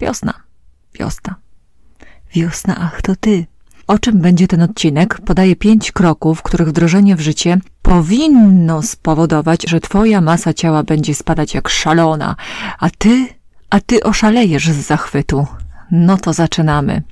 Wiosna, 0.00 0.34
wiosna. 0.98 1.34
Wiosna, 2.34 2.76
ach 2.80 3.02
to 3.02 3.16
ty. 3.16 3.46
O 3.86 3.98
czym 3.98 4.18
będzie 4.20 4.48
ten 4.48 4.62
odcinek? 4.62 5.20
Podaję 5.20 5.56
pięć 5.56 5.92
kroków, 5.92 6.42
których 6.42 6.68
wdrożenie 6.68 7.16
w 7.16 7.20
życie 7.20 7.58
powinno 7.82 8.82
spowodować, 8.82 9.64
że 9.68 9.80
twoja 9.80 10.20
masa 10.20 10.54
ciała 10.54 10.82
będzie 10.82 11.14
spadać 11.14 11.54
jak 11.54 11.68
szalona, 11.68 12.36
a 12.78 12.90
ty, 12.90 13.28
a 13.70 13.80
ty 13.80 14.02
oszalejesz 14.02 14.68
z 14.68 14.86
zachwytu. 14.86 15.46
No 15.90 16.16
to 16.16 16.32
zaczynamy. 16.32 17.02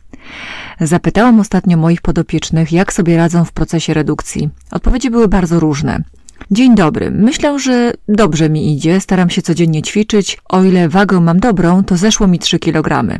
Zapytałam 0.80 1.40
ostatnio 1.40 1.76
moich 1.76 2.02
podopiecznych, 2.02 2.72
jak 2.72 2.92
sobie 2.92 3.16
radzą 3.16 3.44
w 3.44 3.52
procesie 3.52 3.94
redukcji. 3.94 4.48
Odpowiedzi 4.70 5.10
były 5.10 5.28
bardzo 5.28 5.60
różne. 5.60 6.02
Dzień 6.50 6.74
dobry. 6.74 7.10
Myślę, 7.10 7.58
że 7.58 7.92
dobrze 8.08 8.50
mi 8.50 8.76
idzie. 8.76 9.00
Staram 9.00 9.30
się 9.30 9.42
codziennie 9.42 9.82
ćwiczyć. 9.82 10.38
O 10.48 10.62
ile 10.62 10.88
wagę 10.88 11.20
mam 11.20 11.40
dobrą, 11.40 11.84
to 11.84 11.96
zeszło 11.96 12.26
mi 12.26 12.38
3 12.38 12.58
kg. 12.58 13.18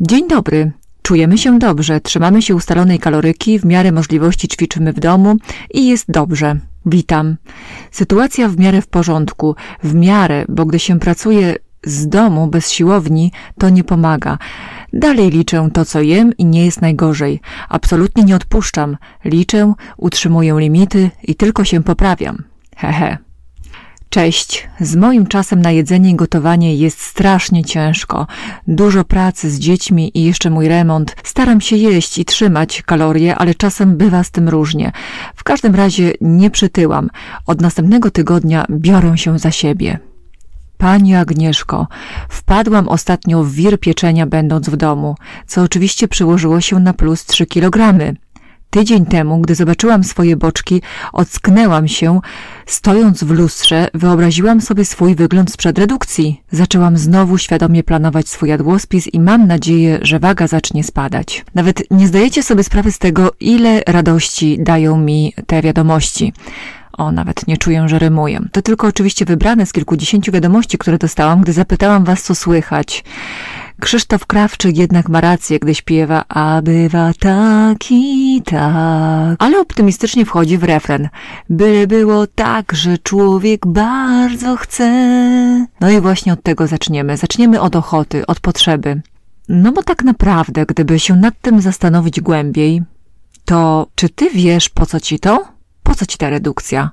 Dzień 0.00 0.28
dobry. 0.28 0.72
Czujemy 1.02 1.38
się 1.38 1.58
dobrze, 1.58 2.00
trzymamy 2.00 2.42
się 2.42 2.54
ustalonej 2.54 2.98
kaloryki, 2.98 3.58
w 3.58 3.64
miarę 3.64 3.92
możliwości 3.92 4.48
ćwiczymy 4.48 4.92
w 4.92 5.00
domu 5.00 5.36
i 5.74 5.88
jest 5.88 6.04
dobrze. 6.08 6.60
Witam. 6.86 7.36
Sytuacja 7.90 8.48
w 8.48 8.58
miarę 8.58 8.82
w 8.82 8.86
porządku, 8.86 9.54
w 9.82 9.94
miarę, 9.94 10.44
bo 10.48 10.66
gdy 10.66 10.78
się 10.78 10.98
pracuje 10.98 11.56
z 11.84 12.08
domu 12.08 12.46
bez 12.46 12.70
siłowni, 12.70 13.32
to 13.58 13.68
nie 13.68 13.84
pomaga. 13.84 14.38
Dalej 14.92 15.30
liczę 15.30 15.68
to, 15.72 15.84
co 15.84 16.00
jem 16.00 16.36
i 16.36 16.44
nie 16.44 16.64
jest 16.64 16.82
najgorzej. 16.82 17.40
Absolutnie 17.68 18.24
nie 18.24 18.36
odpuszczam. 18.36 18.96
Liczę, 19.24 19.72
utrzymuję 19.96 20.56
limity 20.58 21.10
i 21.22 21.34
tylko 21.34 21.64
się 21.64 21.82
poprawiam. 21.82 22.44
Hehe. 22.76 23.18
Cześć. 24.10 24.68
Z 24.80 24.96
moim 24.96 25.26
czasem 25.26 25.62
na 25.62 25.70
jedzenie 25.70 26.10
i 26.10 26.14
gotowanie 26.14 26.74
jest 26.74 27.00
strasznie 27.00 27.64
ciężko. 27.64 28.26
Dużo 28.66 29.04
pracy 29.04 29.50
z 29.50 29.58
dziećmi 29.58 30.10
i 30.14 30.24
jeszcze 30.24 30.50
mój 30.50 30.68
remont. 30.68 31.16
Staram 31.24 31.60
się 31.60 31.76
jeść 31.76 32.18
i 32.18 32.24
trzymać 32.24 32.82
kalorie, 32.82 33.36
ale 33.36 33.54
czasem 33.54 33.96
bywa 33.96 34.24
z 34.24 34.30
tym 34.30 34.48
różnie. 34.48 34.92
W 35.34 35.44
każdym 35.44 35.74
razie 35.74 36.12
nie 36.20 36.50
przytyłam. 36.50 37.10
Od 37.46 37.60
następnego 37.60 38.10
tygodnia 38.10 38.66
biorę 38.70 39.18
się 39.18 39.38
za 39.38 39.50
siebie. 39.50 40.09
Pani 40.80 41.14
Agnieszko, 41.14 41.86
wpadłam 42.28 42.88
ostatnio 42.88 43.44
w 43.44 43.52
wir 43.52 43.80
pieczenia 43.80 44.26
będąc 44.26 44.68
w 44.68 44.76
domu, 44.76 45.14
co 45.46 45.62
oczywiście 45.62 46.08
przyłożyło 46.08 46.60
się 46.60 46.80
na 46.80 46.92
plus 46.92 47.26
3 47.26 47.46
kilogramy. 47.46 48.16
Tydzień 48.70 49.06
temu, 49.06 49.40
gdy 49.40 49.54
zobaczyłam 49.54 50.04
swoje 50.04 50.36
boczki, 50.36 50.82
ocknęłam 51.12 51.88
się. 51.88 52.20
Stojąc 52.66 53.24
w 53.24 53.30
lustrze, 53.30 53.88
wyobraziłam 53.94 54.60
sobie 54.60 54.84
swój 54.84 55.14
wygląd 55.14 55.52
sprzed 55.52 55.78
redukcji. 55.78 56.42
Zaczęłam 56.52 56.96
znowu 56.96 57.38
świadomie 57.38 57.82
planować 57.82 58.28
swój 58.28 58.48
jadłospis 58.48 59.06
i 59.06 59.20
mam 59.20 59.46
nadzieję, 59.46 59.98
że 60.02 60.18
waga 60.18 60.46
zacznie 60.46 60.84
spadać. 60.84 61.44
Nawet 61.54 61.82
nie 61.90 62.08
zdajecie 62.08 62.42
sobie 62.42 62.64
sprawy 62.64 62.92
z 62.92 62.98
tego, 62.98 63.32
ile 63.40 63.82
radości 63.86 64.58
dają 64.60 64.96
mi 64.98 65.32
te 65.46 65.62
wiadomości. 65.62 66.32
O, 67.00 67.12
nawet 67.12 67.46
nie 67.46 67.56
czuję, 67.56 67.88
że 67.88 67.98
rymuję. 67.98 68.40
To 68.52 68.62
tylko 68.62 68.86
oczywiście 68.86 69.24
wybrane 69.24 69.66
z 69.66 69.72
kilkudziesięciu 69.72 70.32
wiadomości, 70.32 70.78
które 70.78 70.98
dostałam, 70.98 71.40
gdy 71.40 71.52
zapytałam 71.52 72.04
was, 72.04 72.22
co 72.22 72.34
słychać. 72.34 73.04
Krzysztof 73.80 74.26
Krawczyk 74.26 74.76
jednak 74.76 75.08
ma 75.08 75.20
rację, 75.20 75.58
gdy 75.58 75.74
śpiewa 75.74 76.24
A 76.28 76.62
bywa 76.62 77.12
tak 77.20 77.78
i 77.90 78.42
tak. 78.44 79.36
Ale 79.38 79.60
optymistycznie 79.60 80.24
wchodzi 80.24 80.58
w 80.58 80.64
refren. 80.64 81.08
By 81.50 81.86
było 81.86 82.26
tak, 82.26 82.72
że 82.72 82.98
człowiek 82.98 83.66
bardzo 83.66 84.56
chce. 84.56 84.86
No 85.80 85.90
i 85.90 86.00
właśnie 86.00 86.32
od 86.32 86.42
tego 86.42 86.66
zaczniemy. 86.66 87.16
Zaczniemy 87.16 87.60
od 87.60 87.76
ochoty, 87.76 88.26
od 88.26 88.40
potrzeby. 88.40 89.02
No 89.48 89.72
bo 89.72 89.82
tak 89.82 90.04
naprawdę, 90.04 90.66
gdyby 90.66 90.98
się 90.98 91.16
nad 91.16 91.34
tym 91.42 91.60
zastanowić 91.60 92.20
głębiej, 92.20 92.82
to 93.44 93.86
czy 93.94 94.08
ty 94.08 94.30
wiesz, 94.30 94.68
po 94.68 94.86
co 94.86 95.00
ci 95.00 95.18
to? 95.18 95.59
Po 95.90 95.94
co 95.96 96.06
ci 96.06 96.18
ta 96.18 96.30
redukcja? 96.30 96.90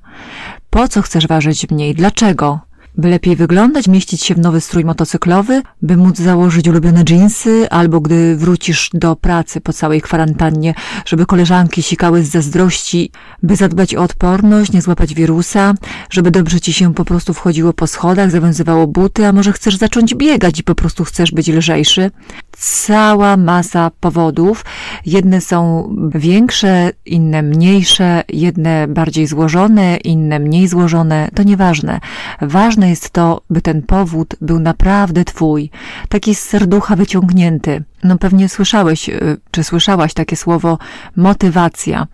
Po 0.70 0.88
co 0.88 1.02
chcesz 1.02 1.28
ważyć 1.28 1.70
mniej? 1.70 1.96
Dlaczego? 1.96 2.60
By 2.96 3.10
lepiej 3.10 3.36
wyglądać, 3.36 3.88
mieścić 3.88 4.24
się 4.24 4.36
w 4.36 4.40
nowy 4.40 4.62
strój 4.62 4.86
motocyklowy, 4.86 5.62
by 5.82 5.98
móc 5.98 6.18
założyć 6.18 6.68
ulubione 6.68 7.04
dżinsy, 7.04 7.70
albo 7.70 8.02
gdy 8.02 8.36
wrócisz 8.36 8.90
do 8.94 9.16
pracy 9.16 9.62
po 9.62 9.74
całej 9.74 10.02
kwarantannie, 10.02 10.74
żeby 11.06 11.26
koleżanki 11.26 11.84
sikały 11.84 12.24
z 12.24 12.30
zazdrości, 12.30 13.12
by 13.44 13.56
zadbać 13.56 13.96
o 13.96 14.04
odporność, 14.04 14.72
nie 14.72 14.82
złapać 14.82 15.14
wirusa, 15.14 15.74
żeby 16.10 16.32
dobrze 16.32 16.62
ci 16.62 16.74
się 16.74 16.94
po 16.94 17.06
prostu 17.06 17.34
wchodziło 17.34 17.74
po 17.74 17.88
schodach, 17.88 18.32
zawiązywało 18.32 18.88
buty, 18.88 19.28
a 19.28 19.34
może 19.34 19.54
chcesz 19.54 19.78
zacząć 19.78 20.16
biegać 20.16 20.60
i 20.60 20.64
po 20.64 20.76
prostu 20.76 21.04
chcesz 21.04 21.32
być 21.32 21.48
lżejszy. 21.48 22.12
Cała 22.60 23.38
masa 23.38 23.92
powodów. 24.00 24.66
Jedne 25.06 25.42
są 25.42 25.90
większe, 26.16 26.90
inne 27.06 27.42
mniejsze, 27.42 28.24
jedne 28.30 28.88
bardziej 28.88 29.28
złożone, 29.28 29.98
inne 29.98 30.40
mniej 30.40 30.68
złożone. 30.68 31.30
To 31.36 31.44
nieważne. 31.44 32.00
Ważne 32.42 32.90
jest 32.90 33.10
to, 33.10 33.42
by 33.50 33.62
ten 33.62 33.82
powód 33.82 34.36
był 34.42 34.60
naprawdę 34.60 35.26
twój, 35.26 35.70
taki 36.10 36.36
z 36.36 36.40
serducha 36.40 36.96
wyciągnięty. 36.96 37.84
No 38.04 38.18
pewnie 38.18 38.50
słyszałeś, 38.50 39.10
y, 39.10 39.38
czy 39.52 39.64
słyszałaś 39.64 40.14
takie 40.14 40.36
słowo 40.36 40.78
motywacja. 41.16 42.08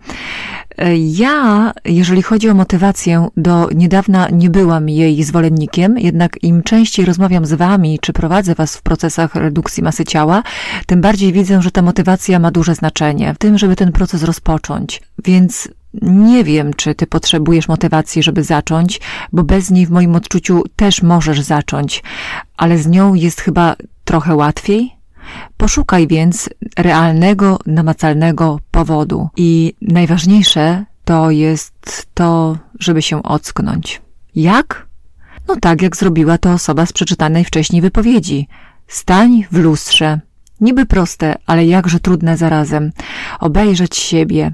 Y, 0.82 0.96
ja, 0.96 1.72
jeżeli 1.84 2.22
chodzi 2.22 2.48
o 2.48 2.54
motywację, 2.54 3.28
do 3.36 3.68
niedawna 3.74 4.28
nie 4.32 4.50
byłam 4.50 4.88
jej 4.88 5.24
zwolennikiem, 5.24 5.98
jednak 5.98 6.42
im 6.42 6.62
częściej 6.62 7.06
rozmawiam 7.06 7.46
z 7.46 7.52
wami, 7.52 7.98
czy 7.98 8.12
prowadzę 8.12 8.54
was 8.54 8.76
w 8.76 8.82
procesach 8.82 9.34
redukcji 9.34 9.82
masy 9.82 10.04
ciała, 10.04 10.42
tym 10.86 11.00
bardziej 11.00 11.32
widzę, 11.32 11.62
że 11.62 11.70
ta 11.70 11.82
motywacja 11.82 12.38
ma 12.38 12.50
duże 12.50 12.74
znaczenie 12.74 13.34
w 13.34 13.38
tym, 13.38 13.58
żeby 13.58 13.76
ten 13.76 13.92
proces 13.92 14.22
rozpocząć. 14.22 15.02
Więc 15.24 15.68
nie 16.02 16.44
wiem, 16.44 16.74
czy 16.74 16.94
ty 16.94 17.06
potrzebujesz 17.06 17.68
motywacji, 17.68 18.22
żeby 18.22 18.42
zacząć, 18.42 19.00
bo 19.32 19.44
bez 19.44 19.70
niej 19.70 19.86
w 19.86 19.90
moim 19.90 20.14
odczuciu 20.14 20.62
też 20.76 21.02
możesz 21.02 21.40
zacząć, 21.40 22.02
ale 22.56 22.78
z 22.78 22.86
nią 22.86 23.14
jest 23.14 23.40
chyba 23.40 23.76
trochę 24.04 24.34
łatwiej. 24.34 24.92
Poszukaj 25.56 26.06
więc 26.06 26.50
realnego, 26.78 27.58
namacalnego 27.66 28.60
powodu. 28.70 29.28
I 29.36 29.74
najważniejsze 29.82 30.84
to 31.04 31.30
jest 31.30 32.06
to, 32.14 32.56
żeby 32.80 33.02
się 33.02 33.22
ocknąć. 33.22 34.02
Jak? 34.34 34.86
No 35.48 35.56
tak, 35.60 35.82
jak 35.82 35.96
zrobiła 35.96 36.38
to 36.38 36.52
osoba 36.52 36.86
z 36.86 36.92
przeczytanej 36.92 37.44
wcześniej 37.44 37.82
wypowiedzi. 37.82 38.48
Stań 38.88 39.44
w 39.52 39.58
lustrze. 39.58 40.20
Niby 40.60 40.86
proste, 40.86 41.34
ale 41.46 41.66
jakże 41.66 42.00
trudne 42.00 42.36
zarazem. 42.36 42.92
Obejrzeć 43.40 43.96
siebie. 43.96 44.52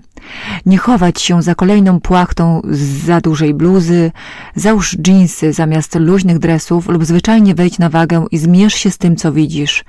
Nie 0.67 0.79
chować 0.79 1.21
się 1.21 1.43
za 1.43 1.55
kolejną 1.55 2.01
płachtą 2.01 2.61
z 2.71 2.81
za 3.05 3.21
dużej 3.21 3.55
bluzy. 3.55 4.13
Załóż 4.55 4.97
dżinsy 4.97 5.53
zamiast 5.53 5.95
luźnych 5.95 6.39
dresów 6.39 6.89
lub 6.89 7.05
zwyczajnie 7.05 7.55
wejdź 7.55 7.79
na 7.79 7.89
wagę 7.89 8.27
i 8.31 8.39
zmierz 8.39 8.75
się 8.75 8.91
z 8.91 8.99
tym, 8.99 9.17
co 9.17 9.33
widzisz. 9.33 9.85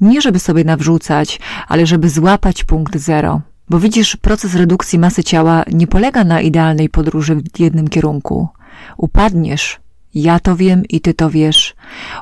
Nie 0.00 0.20
żeby 0.20 0.38
sobie 0.38 0.64
nawrzucać, 0.64 1.40
ale 1.68 1.86
żeby 1.86 2.10
złapać 2.10 2.64
punkt 2.64 2.96
zero. 2.96 3.40
Bo 3.70 3.80
widzisz, 3.80 4.16
proces 4.16 4.54
redukcji 4.54 4.98
masy 4.98 5.24
ciała 5.24 5.64
nie 5.72 5.86
polega 5.86 6.24
na 6.24 6.40
idealnej 6.40 6.88
podróży 6.88 7.36
w 7.54 7.60
jednym 7.60 7.88
kierunku. 7.88 8.48
Upadniesz, 8.96 9.80
ja 10.22 10.40
to 10.40 10.56
wiem 10.56 10.84
i 10.88 11.00
ty 11.00 11.14
to 11.14 11.30
wiesz. 11.30 11.74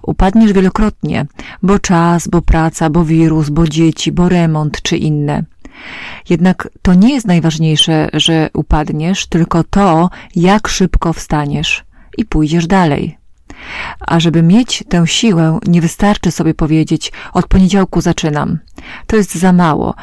Upadniesz 0.02 0.52
wielokrotnie, 0.52 1.26
bo 1.62 1.78
czas, 1.78 2.28
bo 2.28 2.42
praca, 2.42 2.90
bo 2.90 3.04
wirus, 3.04 3.50
bo 3.50 3.68
dzieci, 3.68 4.12
bo 4.12 4.28
remont 4.28 4.82
czy 4.82 4.96
inne. 4.96 5.44
Jednak 6.30 6.68
to 6.82 6.94
nie 6.94 7.14
jest 7.14 7.26
najważniejsze, 7.26 8.08
że 8.12 8.50
upadniesz, 8.54 9.26
tylko 9.26 9.64
to, 9.64 10.10
jak 10.36 10.68
szybko 10.68 11.12
wstaniesz 11.12 11.84
i 12.18 12.24
pójdziesz 12.24 12.66
dalej. 12.66 13.23
A 14.00 14.20
żeby 14.20 14.42
mieć 14.42 14.84
tę 14.88 15.06
siłę, 15.06 15.58
nie 15.66 15.80
wystarczy 15.80 16.30
sobie 16.30 16.54
powiedzieć: 16.54 17.12
Od 17.32 17.46
poniedziałku 17.46 18.00
zaczynam. 18.00 18.58
To 19.06 19.16
jest 19.16 19.34
za 19.34 19.52
mało. 19.52 19.94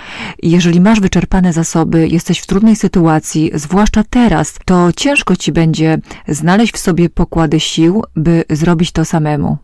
Jeżeli 0.44 0.82
masz 0.82 1.00
wyczerpane 1.00 1.54
zasoby, 1.54 2.08
jesteś 2.08 2.40
w 2.40 2.48
trudnej 2.48 2.76
sytuacji, 2.76 3.52
zwłaszcza 3.54 4.04
teraz, 4.10 4.54
to 4.66 4.94
ciężko 4.94 5.36
ci 5.36 5.52
będzie 5.52 5.98
znaleźć 6.28 6.74
w 6.74 6.80
sobie 6.80 7.10
pokłady 7.10 7.60
sił, 7.60 8.04
by 8.16 8.44
zrobić 8.50 8.92
to 8.92 9.06
samemu. 9.06 9.58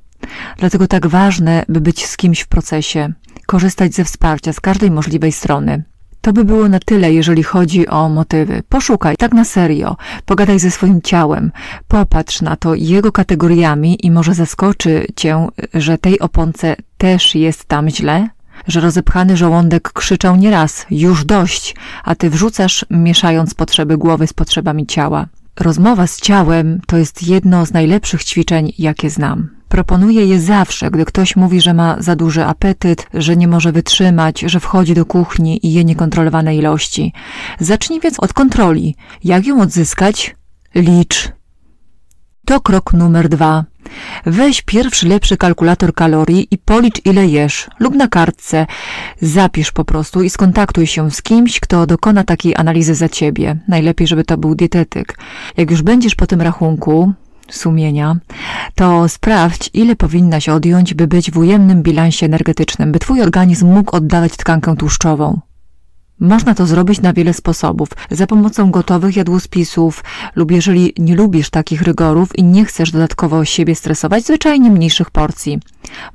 Dlatego 0.57 0.87
tak 0.87 1.07
ważne, 1.07 1.65
by 1.69 1.81
być 1.81 2.05
z 2.05 2.17
kimś 2.17 2.41
w 2.41 2.47
procesie, 2.47 3.13
korzystać 3.45 3.93
ze 3.93 4.03
wsparcia 4.03 4.53
z 4.53 4.59
każdej 4.59 4.91
możliwej 4.91 5.31
strony. 5.31 5.83
To 6.27 6.33
by 6.33 6.45
było 6.45 6.69
na 6.69 6.79
tyle, 6.79 7.13
jeżeli 7.13 7.43
chodzi 7.43 7.87
o 7.87 8.09
motywy. 8.09 8.63
Poszukaj, 8.69 9.17
tak 9.17 9.33
na 9.33 9.45
serio, 9.45 9.97
pogadaj 10.25 10.59
ze 10.59 10.71
swoim 10.71 11.01
ciałem, 11.01 11.51
popatrz 11.87 12.41
na 12.41 12.55
to 12.55 12.75
jego 12.75 13.11
kategoriami 13.11 14.05
i 14.05 14.11
może 14.11 14.33
zaskoczy 14.33 15.07
cię, 15.15 15.47
że 15.73 15.97
tej 15.97 16.19
oponce 16.19 16.75
też 16.97 17.35
jest 17.35 17.65
tam 17.65 17.89
źle, 17.89 18.29
że 18.67 18.81
rozepchany 18.81 19.37
żołądek 19.37 19.91
krzyczał 19.93 20.35
nieraz, 20.35 20.85
już 20.91 21.25
dość, 21.25 21.75
a 22.03 22.15
ty 22.15 22.29
wrzucasz, 22.29 22.85
mieszając 22.89 23.53
potrzeby 23.53 23.97
głowy 23.97 24.27
z 24.27 24.33
potrzebami 24.33 24.85
ciała. 24.85 25.27
Rozmowa 25.59 26.07
z 26.07 26.21
ciałem 26.21 26.81
to 26.87 26.97
jest 26.97 27.27
jedno 27.27 27.65
z 27.65 27.73
najlepszych 27.73 28.23
ćwiczeń, 28.23 28.73
jakie 28.77 29.09
znam. 29.09 29.56
Proponuję 29.69 30.25
je 30.25 30.41
zawsze, 30.41 30.91
gdy 30.91 31.05
ktoś 31.05 31.35
mówi, 31.35 31.61
że 31.61 31.73
ma 31.73 31.95
za 31.99 32.15
duży 32.15 32.45
apetyt, 32.45 33.07
że 33.13 33.37
nie 33.37 33.47
może 33.47 33.71
wytrzymać, 33.71 34.39
że 34.39 34.59
wchodzi 34.59 34.93
do 34.93 35.05
kuchni 35.05 35.67
i 35.67 35.73
je 35.73 35.83
niekontrolowane 35.83 36.55
ilości. 36.55 37.13
Zacznij 37.59 37.99
więc 37.99 38.19
od 38.19 38.33
kontroli. 38.33 38.95
Jak 39.23 39.45
ją 39.45 39.61
odzyskać? 39.61 40.35
Licz. 40.75 41.31
To 42.45 42.61
krok 42.61 42.93
numer 42.93 43.29
dwa. 43.29 43.63
Weź 44.25 44.61
pierwszy 44.61 45.07
lepszy 45.07 45.37
kalkulator 45.37 45.93
kalorii 45.93 46.47
i 46.51 46.57
policz 46.57 47.05
ile 47.05 47.27
jesz 47.27 47.69
lub 47.79 47.95
na 47.95 48.07
kartce. 48.07 48.67
Zapisz 49.21 49.71
po 49.71 49.85
prostu 49.85 50.23
i 50.23 50.29
skontaktuj 50.29 50.87
się 50.87 51.11
z 51.11 51.21
kimś, 51.21 51.59
kto 51.59 51.85
dokona 51.85 52.23
takiej 52.23 52.55
analizy 52.55 52.95
za 52.95 53.09
ciebie. 53.09 53.57
Najlepiej, 53.67 54.07
żeby 54.07 54.23
to 54.23 54.37
był 54.37 54.55
dietetyk. 54.55 55.17
Jak 55.57 55.71
już 55.71 55.81
będziesz 55.81 56.15
po 56.15 56.27
tym 56.27 56.41
rachunku, 56.41 57.13
sumienia, 57.49 58.15
to 58.75 59.09
sprawdź, 59.09 59.69
ile 59.73 59.95
powinnaś 59.95 60.49
odjąć, 60.49 60.93
by 60.93 61.07
być 61.07 61.31
w 61.31 61.37
ujemnym 61.37 61.83
bilansie 61.83 62.25
energetycznym, 62.25 62.91
by 62.91 62.99
twój 62.99 63.21
organizm 63.21 63.67
mógł 63.67 63.95
oddawać 63.95 64.37
tkankę 64.37 64.75
tłuszczową. 64.75 65.39
Można 66.19 66.55
to 66.55 66.65
zrobić 66.65 67.01
na 67.01 67.13
wiele 67.13 67.33
sposobów. 67.33 67.89
Za 68.11 68.27
pomocą 68.27 68.71
gotowych 68.71 69.15
jadłospisów 69.15 70.03
lub 70.35 70.51
jeżeli 70.51 70.93
nie 70.97 71.15
lubisz 71.15 71.49
takich 71.49 71.81
rygorów 71.81 72.37
i 72.37 72.43
nie 72.43 72.65
chcesz 72.65 72.91
dodatkowo 72.91 73.45
siebie 73.45 73.75
stresować, 73.75 74.23
zwyczajnie 74.23 74.71
mniejszych 74.71 75.11
porcji. 75.11 75.59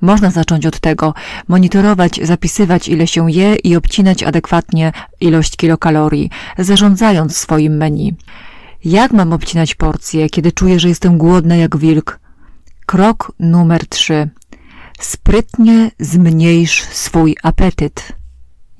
Można 0.00 0.31
zacząć 0.31 0.67
od 0.67 0.81
tego, 0.81 1.14
monitorować, 1.49 2.20
zapisywać 2.23 2.88
ile 2.88 3.06
się 3.06 3.31
je 3.31 3.55
i 3.55 3.76
obcinać 3.76 4.23
adekwatnie 4.23 4.93
ilość 5.20 5.56
kilokalorii, 5.56 6.31
zarządzając 6.58 7.37
swoim 7.37 7.76
menu. 7.76 8.14
Jak 8.84 9.12
mam 9.12 9.32
obcinać 9.32 9.75
porcje, 9.75 10.29
kiedy 10.29 10.52
czuję, 10.52 10.81
że 10.81 10.88
jestem 10.88 11.19
głodna 11.19 11.56
jak 11.56 11.76
wilk? 11.76 12.20
Krok 12.87 13.32
numer 13.38 13.87
trzy. 13.88 14.31
Sprytnie 15.00 15.90
zmniejsz 15.99 16.82
swój 16.82 17.37
apetyt. 17.43 18.12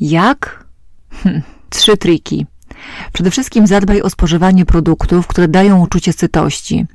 Jak? 0.01 0.65
Hm, 1.11 1.43
trzy 1.71 1.97
triki. 1.97 2.47
Przede 3.13 3.31
wszystkim 3.31 3.67
zadbaj 3.67 4.03
o 4.03 4.11
spożywanie 4.11 4.65
produktów, 4.65 5.27
które 5.27 5.49
dają 5.49 5.81
uczucie 5.81 6.13
sytości. 6.13 6.87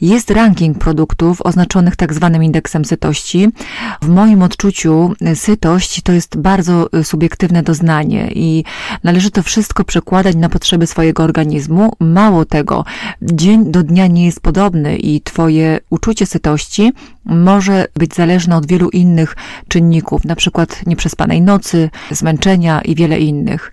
Jest 0.00 0.30
ranking 0.30 0.78
produktów 0.78 1.42
oznaczonych 1.42 1.96
tak 1.96 2.14
zwanym 2.14 2.44
indeksem 2.44 2.84
sytości. 2.84 3.48
W 4.02 4.08
moim 4.08 4.42
odczuciu 4.42 5.14
sytość 5.34 6.02
to 6.02 6.12
jest 6.12 6.36
bardzo 6.36 6.88
y, 6.98 7.04
subiektywne 7.04 7.62
doznanie 7.62 8.30
i 8.34 8.64
należy 9.04 9.30
to 9.30 9.42
wszystko 9.42 9.84
przekładać 9.84 10.36
na 10.36 10.48
potrzeby 10.48 10.86
swojego 10.86 11.22
organizmu. 11.22 11.92
Mało 12.00 12.44
tego, 12.44 12.84
dzień 13.22 13.70
do 13.70 13.82
dnia 13.82 14.06
nie 14.06 14.26
jest 14.26 14.40
podobny 14.40 14.96
i 14.96 15.20
twoje 15.20 15.80
uczucie 15.90 16.26
sytości 16.26 16.92
może 17.24 17.86
być 17.94 18.14
zależne 18.14 18.56
od 18.56 18.66
wielu 18.66 18.88
innych 18.88 19.36
czynników, 19.68 20.24
na 20.24 20.36
przykład 20.36 20.86
nieprzespanej 20.86 21.42
nocy, 21.42 21.90
zmęczenia 22.10 22.80
i 22.80 22.94
wiele 22.94 23.18
innych. 23.18 23.72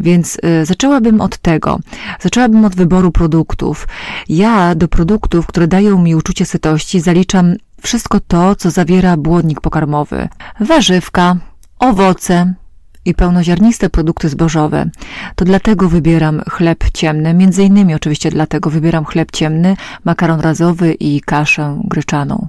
Więc 0.00 0.38
y, 0.62 0.66
zaczęłabym 0.66 1.20
od 1.20 1.38
tego. 1.38 1.78
Zaczęłabym 2.20 2.64
od 2.64 2.76
wyboru 2.76 3.12
produktów. 3.12 3.88
Ja 4.28 4.74
do 4.74 4.88
produktów, 4.88 5.46
które 5.46 5.68
dają 5.68 6.02
mi 6.02 6.14
uczucie 6.14 6.46
sytości, 6.46 7.00
zaliczam 7.00 7.54
wszystko 7.80 8.20
to, 8.20 8.56
co 8.56 8.70
zawiera 8.70 9.16
błonnik 9.16 9.60
pokarmowy. 9.60 10.28
Warzywka, 10.60 11.36
owoce, 11.78 12.54
i 13.04 13.14
pełnoziarniste 13.14 13.90
produkty 13.90 14.28
zbożowe. 14.28 14.90
To 15.36 15.44
dlatego 15.44 15.88
wybieram 15.88 16.42
chleb 16.50 16.84
ciemny, 16.94 17.34
między 17.34 17.62
innymi 17.62 17.94
oczywiście 17.94 18.30
dlatego 18.30 18.70
wybieram 18.70 19.04
chleb 19.04 19.30
ciemny, 19.32 19.76
makaron 20.04 20.40
razowy 20.40 20.94
i 20.94 21.20
kaszę 21.20 21.80
gryczaną. 21.84 22.48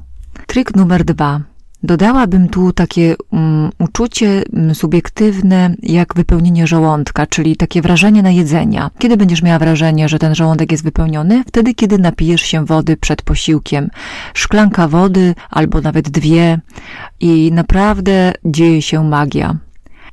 Trik 0.53 0.75
numer 0.75 1.03
dwa. 1.03 1.41
Dodałabym 1.83 2.49
tu 2.49 2.73
takie 2.73 3.15
um, 3.31 3.69
uczucie 3.79 4.43
um, 4.53 4.75
subiektywne, 4.75 5.75
jak 5.83 6.15
wypełnienie 6.15 6.67
żołądka, 6.67 7.27
czyli 7.27 7.55
takie 7.55 7.81
wrażenie 7.81 8.23
na 8.23 8.31
jedzenia. 8.31 8.91
Kiedy 8.99 9.17
będziesz 9.17 9.41
miała 9.41 9.59
wrażenie, 9.59 10.09
że 10.09 10.19
ten 10.19 10.35
żołądek 10.35 10.71
jest 10.71 10.83
wypełniony? 10.83 11.43
Wtedy, 11.47 11.73
kiedy 11.73 11.97
napijesz 11.97 12.41
się 12.41 12.65
wody 12.65 12.97
przed 12.97 13.21
posiłkiem. 13.21 13.89
Szklanka 14.33 14.87
wody 14.87 15.35
albo 15.49 15.81
nawet 15.81 16.09
dwie 16.09 16.59
i 17.19 17.51
naprawdę 17.51 18.33
dzieje 18.45 18.81
się 18.81 19.03
magia. 19.03 19.57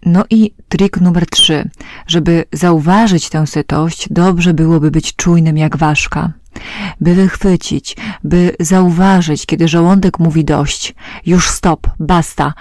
No 0.07 0.25
i 0.31 0.55
trik 0.69 1.01
numer 1.01 1.27
trzy. 1.27 1.71
Żeby 2.07 2.45
zauważyć 2.53 3.29
tę 3.29 3.47
sytość, 3.47 4.09
dobrze 4.11 4.55
byłoby 4.55 4.91
być 4.91 5.17
czujnym 5.17 5.57
jak 5.57 5.77
ważka 5.77 6.33
by 7.01 7.15
wychwycić, 7.15 7.97
by 8.25 8.57
zauważyć, 8.61 9.47
kiedy 9.47 9.69
żołądek 9.69 10.19
mówi 10.19 10.45
dość. 10.45 10.95
Już 11.27 11.49
stop, 11.49 11.87
basta. 11.99 12.55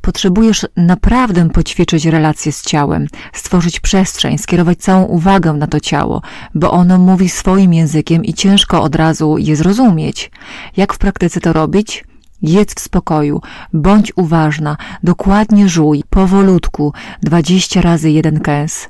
Potrzebujesz 0.00 0.66
naprawdę 0.76 1.50
poćwiczyć 1.50 2.04
relacje 2.04 2.52
z 2.52 2.62
ciałem, 2.62 3.06
stworzyć 3.32 3.80
przestrzeń, 3.80 4.38
skierować 4.38 4.78
całą 4.78 5.04
uwagę 5.04 5.52
na 5.52 5.66
to 5.66 5.80
ciało, 5.80 6.22
bo 6.54 6.70
ono 6.70 6.98
mówi 6.98 7.28
swoim 7.28 7.74
językiem 7.74 8.24
i 8.24 8.34
ciężko 8.34 8.82
od 8.82 8.96
razu 8.96 9.38
je 9.38 9.56
zrozumieć. 9.56 10.30
Jak 10.76 10.92
w 10.94 10.98
praktyce 10.98 11.40
to 11.40 11.52
robić? 11.52 12.04
Jedz 12.42 12.74
w 12.74 12.80
spokoju, 12.80 13.40
bądź 13.72 14.12
uważna, 14.16 14.76
dokładnie 15.02 15.68
żuj, 15.68 16.04
powolutku, 16.10 16.92
dwadzieścia 17.22 17.80
razy 17.80 18.10
jeden 18.10 18.40
kęs. 18.40 18.88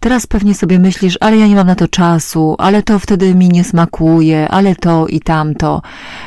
Teraz 0.00 0.26
pewnie 0.26 0.54
sobie 0.54 0.78
myślisz, 0.78 1.18
ale 1.20 1.36
ja 1.36 1.46
nie 1.46 1.54
mam 1.54 1.66
na 1.66 1.74
to 1.74 1.88
czasu, 1.88 2.54
ale 2.58 2.82
to 2.82 2.98
wtedy 2.98 3.34
mi 3.34 3.48
nie 3.48 3.64
smakuje, 3.64 4.48
ale 4.48 4.76
to 4.76 5.06
i 5.06 5.20
tamto. 5.20 5.82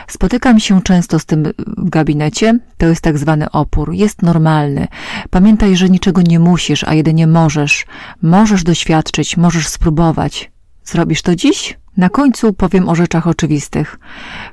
Spotykam 0.07 0.59
się 0.59 0.81
często 0.81 1.19
z 1.19 1.25
tym 1.25 1.43
w 1.77 1.89
gabinecie. 1.89 2.59
To 2.77 2.85
jest 2.85 3.01
tak 3.01 3.17
zwany 3.17 3.51
opór. 3.51 3.93
Jest 3.93 4.21
normalny. 4.21 4.87
Pamiętaj, 5.29 5.75
że 5.75 5.89
niczego 5.89 6.21
nie 6.21 6.39
musisz, 6.39 6.83
a 6.83 6.93
jedynie 6.93 7.27
możesz. 7.27 7.85
Możesz 8.21 8.63
doświadczyć, 8.63 9.37
możesz 9.37 9.67
spróbować. 9.67 10.51
Zrobisz 10.83 11.21
to 11.21 11.35
dziś? 11.35 11.80
Na 11.97 12.09
końcu 12.09 12.53
powiem 12.53 12.89
o 12.89 12.95
rzeczach 12.95 13.27
oczywistych. 13.27 13.99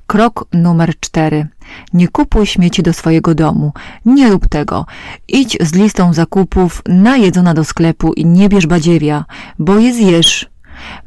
Krok 0.07 0.47
numer 0.53 1.01
cztery. 1.01 1.47
Nie 1.93 2.09
kupuj 2.09 2.47
śmieci 2.47 2.83
do 2.83 2.93
swojego 2.93 3.35
domu. 3.35 3.73
Nie 4.05 4.31
rób 4.31 4.49
tego. 4.49 4.87
Idź 5.29 5.57
z 5.61 5.75
listą 5.75 6.13
zakupów 6.13 6.83
najedzona 6.89 7.55
do 7.55 7.65
sklepu 7.65 8.13
i 8.13 8.27
nie 8.27 8.49
bierz 8.49 8.67
badziewia, 8.67 9.25
bo 9.59 9.79
je 9.79 9.95
zjesz. 9.95 10.47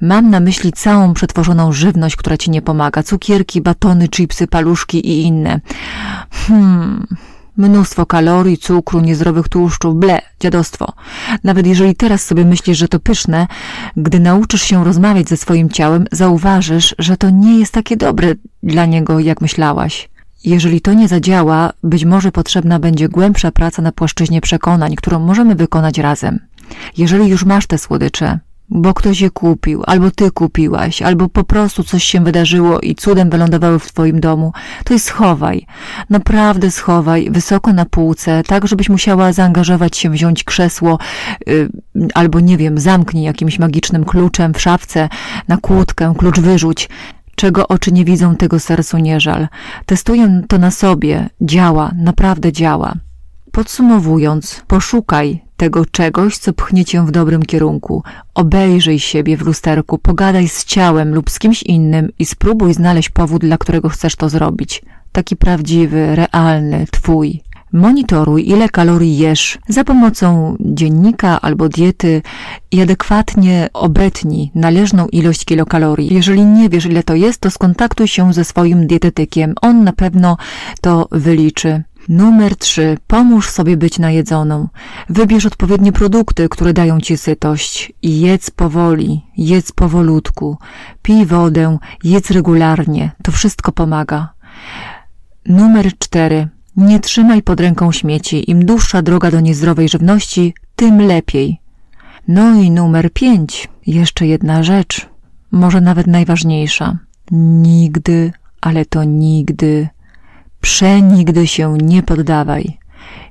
Mam 0.02 0.30
na 0.30 0.40
myśli 0.40 0.74
całą 0.74 1.14
przetworzoną 1.14 1.72
żywność, 1.72 2.16
która 2.16 2.38
ci 2.38 2.52
nie 2.52 2.62
pomaga. 2.62 3.04
Cukierki, 3.04 3.62
batony, 3.62 4.10
chipsy, 4.10 4.48
paluszki 4.48 5.08
i 5.10 5.22
inne. 5.22 5.60
Hmm... 6.32 7.08
Mnóstwo 7.58 8.06
kalorii, 8.06 8.58
cukru, 8.58 9.00
niezdrowych 9.00 9.50
tłuszczów, 9.50 9.96
ble, 9.96 10.22
dziadostwo. 10.40 10.94
Nawet 11.44 11.68
jeżeli 11.68 11.96
teraz 11.96 12.26
sobie 12.26 12.46
myślisz, 12.46 12.78
że 12.78 12.88
to 12.88 13.00
pyszne, 13.00 13.48
gdy 13.98 14.20
nauczysz 14.20 14.62
się 14.62 14.84
rozmawiać 14.84 15.30
ze 15.30 15.38
swoim 15.38 15.70
ciałem, 15.70 16.06
zauważysz, 16.12 16.96
że 17.00 17.18
to 17.18 17.30
nie 17.30 17.60
jest 17.60 17.74
takie 17.74 17.98
dobre 17.98 18.36
dla 18.64 18.86
niego, 18.86 19.20
jak 19.20 19.42
myślałaś. 19.42 20.10
Jeżeli 20.44 20.82
to 20.82 20.94
nie 20.94 21.08
zadziała, 21.08 21.74
być 21.84 22.06
może 22.06 22.32
potrzebna 22.32 22.80
będzie 22.80 23.10
głębsza 23.10 23.52
praca 23.52 23.82
na 23.82 23.92
płaszczyźnie 23.92 24.42
przekonań, 24.42 24.96
którą 24.96 25.20
możemy 25.20 25.56
wykonać 25.56 25.98
razem. 25.98 26.40
Jeżeli 26.98 27.28
już 27.28 27.46
masz 27.46 27.68
te 27.68 27.78
słodycze, 27.78 28.40
bo 28.72 28.94
ktoś 28.94 29.22
je 29.22 29.30
kupił, 29.30 29.84
albo 29.88 30.12
ty 30.12 30.32
kupiłaś, 30.32 31.02
albo 31.02 31.30
po 31.30 31.44
prostu 31.44 31.84
coś 31.84 32.04
się 32.04 32.24
wydarzyło 32.24 32.80
i 32.80 32.96
cudem 32.96 33.30
wylądowały 33.30 33.80
w 33.80 33.92
twoim 33.92 34.20
domu, 34.20 34.54
to 34.84 34.94
je 34.94 35.00
schowaj. 35.00 35.66
Naprawdę 36.10 36.72
schowaj, 36.72 37.30
wysoko 37.32 37.74
na 37.74 37.86
półce, 37.86 38.44
tak 38.48 38.68
żebyś 38.68 38.90
musiała 38.90 39.34
zaangażować 39.34 39.98
się, 39.98 40.10
wziąć 40.10 40.44
krzesło, 40.44 41.00
yy, 41.48 41.70
albo 42.14 42.40
nie 42.40 42.58
wiem, 42.58 42.78
zamknij 42.78 43.24
jakimś 43.24 43.60
magicznym 43.60 44.06
kluczem 44.06 44.54
w 44.54 44.62
szafce, 44.62 45.10
na 45.48 45.58
kłódkę, 45.58 46.14
klucz 46.18 46.40
wyrzuć. 46.40 46.90
Czego 47.36 47.68
oczy 47.68 47.92
nie 47.92 48.06
widzą, 48.06 48.36
tego 48.36 48.60
sercu 48.60 48.98
nie 48.98 49.20
żal. 49.20 49.48
Testuję 49.86 50.42
to 50.48 50.58
na 50.58 50.72
sobie. 50.72 51.30
Działa, 51.42 51.92
naprawdę 51.96 52.52
działa. 52.52 52.94
Podsumowując, 53.52 54.64
poszukaj 54.68 55.42
tego 55.62 55.86
czegoś, 55.86 56.38
co 56.38 56.54
pchnie 56.54 56.86
cię 56.86 57.06
w 57.06 57.12
dobrym 57.12 57.44
kierunku. 57.44 58.04
Obejrzyj 58.34 59.00
siebie 59.00 59.38
w 59.38 59.42
lusterku, 59.42 59.98
pogadaj 59.98 60.48
z 60.48 60.66
ciałem 60.66 61.14
lub 61.14 61.30
z 61.30 61.40
kimś 61.40 61.64
innym 61.64 62.10
i 62.20 62.26
spróbuj 62.26 62.74
znaleźć 62.74 63.10
powód, 63.10 63.42
dla 63.42 63.58
którego 63.58 63.90
chcesz 63.90 64.16
to 64.16 64.30
zrobić. 64.30 64.82
Taki 65.12 65.36
prawdziwy, 65.36 66.16
realny, 66.16 66.86
twój. 66.92 67.42
Monitoruj, 67.74 68.50
ile 68.50 68.70
kalorii 68.70 69.18
jesz 69.18 69.58
za 69.68 69.84
pomocą 69.84 70.56
dziennika 70.60 71.42
albo 71.42 71.70
diety 71.70 72.22
i 72.72 72.82
adekwatnie 72.82 73.70
obetnij 73.74 74.52
należną 74.56 75.08
ilość 75.08 75.46
kilokalorii. 75.46 76.14
Jeżeli 76.14 76.46
nie 76.46 76.70
wiesz, 76.70 76.86
ile 76.86 77.04
to 77.04 77.16
jest, 77.16 77.42
to 77.42 77.52
skontaktuj 77.52 78.08
się 78.08 78.34
ze 78.34 78.44
swoim 78.44 78.88
dietetykiem. 78.88 79.54
On 79.62 79.84
na 79.84 79.94
pewno 79.94 80.38
to 80.82 81.08
wyliczy. 81.12 81.84
Numer 82.10 82.56
3. 82.56 82.98
Pomóż 83.08 83.50
sobie 83.50 83.78
być 83.78 84.00
najedzoną. 84.00 84.68
Wybierz 85.10 85.46
odpowiednie 85.46 85.92
produkty, 85.92 86.50
które 86.50 86.74
dają 86.74 87.00
ci 87.00 87.18
sytość 87.18 87.94
i 88.02 88.22
jedz 88.22 88.52
powoli, 88.52 89.26
jedz 89.38 89.72
powolutku. 89.72 90.58
Pij 91.02 91.26
wodę, 91.26 91.78
jedz 92.04 92.32
regularnie. 92.32 93.12
To 93.24 93.32
wszystko 93.32 93.72
pomaga. 93.72 94.34
Numer 95.46 95.98
cztery. 95.98 96.48
Nie 96.78 97.00
trzymaj 97.00 97.42
pod 97.42 97.60
ręką 97.60 97.92
śmieci. 97.92 98.52
Im 98.52 98.66
dłuższa 98.66 99.02
droga 99.02 99.32
do 99.32 99.40
niezdrowej 99.40 99.90
żywności, 99.90 100.54
tym 100.76 101.02
lepiej. 101.02 101.62
No 102.28 102.56
i 102.56 102.72
numer 102.72 103.14
pięć. 103.14 103.70
Jeszcze 103.88 104.28
jedna 104.28 104.64
rzecz, 104.64 105.10
może 105.52 105.82
nawet 105.82 106.08
najważniejsza. 106.08 106.98
Nigdy, 107.32 108.32
ale 108.62 108.86
to 108.86 109.04
nigdy, 109.04 109.90
przenigdy 110.62 111.48
się 111.48 111.78
nie 111.82 112.04
poddawaj. 112.04 112.78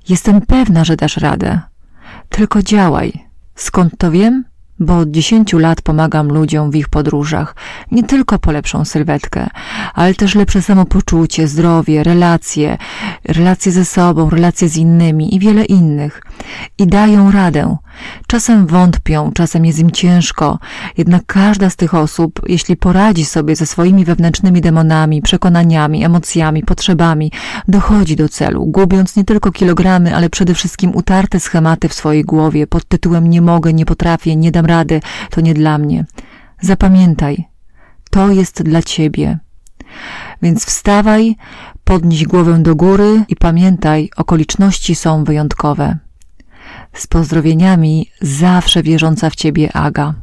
Jestem 0.09 0.41
pewna, 0.41 0.85
że 0.85 0.97
dasz 0.97 1.17
radę. 1.17 1.61
Tylko 2.29 2.63
działaj. 2.63 3.13
Skąd 3.55 3.99
to 3.99 4.11
wiem? 4.11 4.45
bo 4.81 4.99
od 4.99 5.11
dziesięciu 5.11 5.59
lat 5.59 5.83
pomagam 5.83 6.29
ludziom 6.29 6.71
w 6.71 6.77
ich 6.77 6.89
podróżach. 6.89 7.57
Nie 7.91 8.03
tylko 8.03 8.39
po 8.39 8.53
lepszą 8.53 8.85
sylwetkę, 8.85 9.47
ale 9.95 10.15
też 10.15 10.35
lepsze 10.35 10.63
samopoczucie, 10.63 11.49
zdrowie, 11.49 12.05
relacje, 12.05 12.79
relacje 13.25 13.73
ze 13.73 13.85
sobą, 13.85 14.31
relacje 14.31 14.69
z 14.69 14.77
innymi 14.77 15.35
i 15.35 15.39
wiele 15.39 15.65
innych. 15.65 16.23
I 16.79 16.87
dają 16.87 17.31
radę. 17.31 17.77
Czasem 18.27 18.67
wątpią, 18.67 19.33
czasem 19.33 19.65
jest 19.65 19.79
im 19.79 19.91
ciężko, 19.91 20.59
jednak 20.99 21.23
każda 21.27 21.71
z 21.71 21.77
tych 21.77 21.95
osób, 21.95 22.41
jeśli 22.47 22.77
poradzi 22.77 23.25
sobie 23.25 23.57
ze 23.57 23.67
swoimi 23.67 24.05
wewnętrznymi 24.05 24.61
demonami, 24.61 25.23
przekonaniami, 25.23 26.05
emocjami, 26.05 26.63
potrzebami, 26.63 27.33
dochodzi 27.69 28.17
do 28.17 28.29
celu, 28.29 28.67
gubiąc 28.67 29.17
nie 29.17 29.25
tylko 29.25 29.53
kilogramy, 29.53 30.17
ale 30.17 30.31
przede 30.31 30.55
wszystkim 30.55 30.97
utarte 30.97 31.41
schematy 31.41 31.89
w 31.89 31.95
swojej 31.95 32.25
głowie 32.25 32.67
pod 32.67 32.85
tytułem 32.85 33.31
nie 33.31 33.43
mogę, 33.43 33.73
nie 33.73 33.87
potrafię, 33.87 34.37
nie 34.37 34.51
dam 34.51 34.67
rady, 34.67 35.01
to 35.31 35.41
nie 35.41 35.55
dla 35.55 35.79
mnie. 35.79 36.05
Zapamiętaj, 36.61 37.45
to 38.11 38.31
jest 38.31 38.63
dla 38.63 38.83
ciebie. 38.83 39.39
Więc 40.43 40.65
wstawaj, 40.65 41.37
podnieś 41.85 42.25
głowę 42.25 42.59
do 42.63 42.77
góry 42.77 43.25
i 43.29 43.37
pamiętaj, 43.37 44.11
okoliczności 44.17 44.95
są 44.95 45.25
wyjątkowe. 45.25 45.99
Z 46.93 47.07
pozdrowieniami 47.07 48.11
zawsze 48.21 48.83
wierząca 48.83 49.31
w 49.31 49.35
ciebie 49.35 49.73
Aga. 49.73 50.15